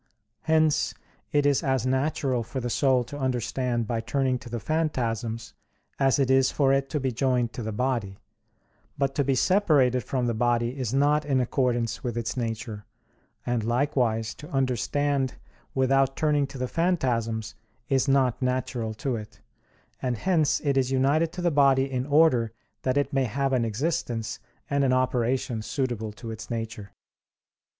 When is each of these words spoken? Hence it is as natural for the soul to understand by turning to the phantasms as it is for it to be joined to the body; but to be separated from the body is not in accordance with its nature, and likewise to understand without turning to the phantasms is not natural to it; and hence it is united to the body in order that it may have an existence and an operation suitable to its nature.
Hence 0.45 0.95
it 1.31 1.45
is 1.45 1.61
as 1.61 1.85
natural 1.85 2.41
for 2.41 2.59
the 2.59 2.71
soul 2.71 3.03
to 3.03 3.19
understand 3.19 3.85
by 3.85 4.01
turning 4.01 4.39
to 4.39 4.49
the 4.49 4.59
phantasms 4.59 5.53
as 5.99 6.17
it 6.17 6.31
is 6.31 6.49
for 6.49 6.73
it 6.73 6.89
to 6.89 6.99
be 6.99 7.11
joined 7.11 7.53
to 7.53 7.61
the 7.61 7.71
body; 7.71 8.17
but 8.97 9.13
to 9.13 9.23
be 9.23 9.35
separated 9.35 10.03
from 10.03 10.25
the 10.25 10.33
body 10.33 10.75
is 10.75 10.91
not 10.91 11.23
in 11.23 11.39
accordance 11.39 12.03
with 12.03 12.17
its 12.17 12.35
nature, 12.35 12.83
and 13.45 13.63
likewise 13.63 14.33
to 14.33 14.49
understand 14.49 15.35
without 15.75 16.17
turning 16.17 16.47
to 16.47 16.57
the 16.57 16.67
phantasms 16.67 17.53
is 17.87 18.07
not 18.07 18.41
natural 18.41 18.95
to 18.95 19.15
it; 19.15 19.39
and 20.01 20.17
hence 20.17 20.59
it 20.61 20.77
is 20.77 20.89
united 20.89 21.31
to 21.31 21.43
the 21.43 21.51
body 21.51 21.83
in 21.83 22.07
order 22.07 22.51
that 22.81 22.97
it 22.97 23.13
may 23.13 23.25
have 23.25 23.53
an 23.53 23.63
existence 23.63 24.39
and 24.67 24.83
an 24.83 24.93
operation 24.93 25.61
suitable 25.61 26.11
to 26.11 26.31
its 26.31 26.49
nature. 26.49 26.89